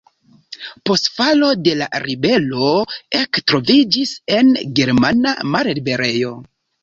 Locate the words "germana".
4.79-5.35